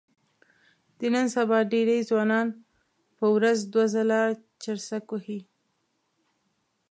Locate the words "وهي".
5.11-5.39